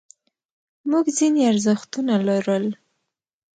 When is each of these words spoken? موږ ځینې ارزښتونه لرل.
موږ 0.89 1.05
ځینې 1.17 1.41
ارزښتونه 1.51 2.13
لرل. 2.27 2.65